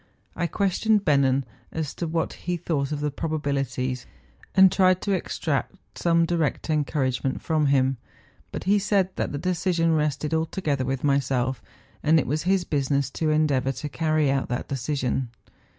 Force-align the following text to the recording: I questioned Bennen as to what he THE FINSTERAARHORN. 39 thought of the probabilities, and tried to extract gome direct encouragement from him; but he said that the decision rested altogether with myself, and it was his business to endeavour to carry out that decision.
I 0.35 0.47
questioned 0.47 1.05
Bennen 1.05 1.43
as 1.71 1.93
to 1.93 2.07
what 2.07 2.33
he 2.33 2.55
THE 2.55 2.57
FINSTERAARHORN. 2.63 2.85
39 2.85 2.85
thought 2.87 2.91
of 2.95 2.99
the 3.01 3.11
probabilities, 3.11 4.05
and 4.55 4.71
tried 4.71 4.99
to 5.03 5.11
extract 5.11 5.75
gome 5.93 6.25
direct 6.25 6.71
encouragement 6.71 7.43
from 7.43 7.67
him; 7.67 7.97
but 8.51 8.63
he 8.63 8.79
said 8.79 9.15
that 9.17 9.31
the 9.31 9.37
decision 9.37 9.93
rested 9.93 10.33
altogether 10.33 10.85
with 10.85 11.03
myself, 11.03 11.61
and 12.01 12.19
it 12.19 12.25
was 12.25 12.41
his 12.41 12.63
business 12.63 13.11
to 13.11 13.29
endeavour 13.29 13.73
to 13.73 13.89
carry 13.89 14.31
out 14.31 14.49
that 14.49 14.67
decision. 14.69 15.29